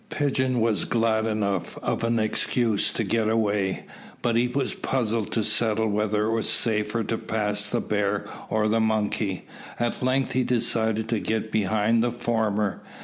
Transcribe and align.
Pigeon 0.09 0.59
was 0.59 0.85
glad 0.85 1.27
enough 1.27 1.77
of 1.77 2.03
an 2.03 2.17
excuse 2.17 2.91
to 2.91 3.03
get 3.03 3.29
away, 3.29 3.85
but 4.23 4.35
he 4.35 4.47
was 4.47 4.73
puzzled 4.73 5.31
to 5.33 5.43
settle 5.43 5.87
whether 5.87 6.25
it 6.25 6.31
was 6.31 6.49
safer 6.49 7.03
to 7.03 7.19
pass 7.19 7.69
the 7.69 7.79
bear 7.81 8.25
or 8.49 8.67
the 8.67 8.79
monkey. 8.79 9.45
At 9.79 10.01
length 10.01 10.31
he 10.31 10.41
decided 10.43 11.07
to 11.09 11.19
get 11.19 11.51
behind 11.51 12.01
the 12.03 12.11
former. 12.11 12.81